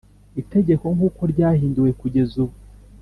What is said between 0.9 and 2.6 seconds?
nk’uko ryahinduwe kugeza ubu